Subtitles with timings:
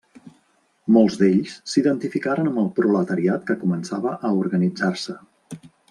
[0.95, 5.17] Molts d'ells s'identificaren amb el proletariat que començava a organitzar-se.